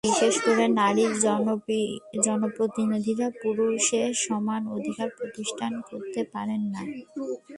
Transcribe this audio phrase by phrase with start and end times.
[0.03, 1.05] বিশেষ করে নারী
[2.25, 6.81] জনপ্রতিনিধিরা পুরুষের সমান অধিকার প্রতিষ্ঠা করতে পারেন না।